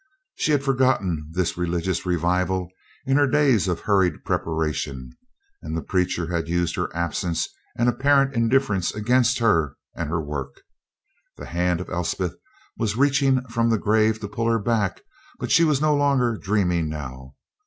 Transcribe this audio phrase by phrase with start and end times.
[0.33, 2.71] She had forgotten this religious revival
[3.05, 5.11] in her days of hurried preparation,
[5.61, 10.61] and the preacher had used her absence and apparent indifference against her and her work.
[11.37, 12.33] The hand of Elspeth
[12.79, 15.01] was reaching from the grave to pull her back;
[15.37, 17.35] but she was no longer dreaming now.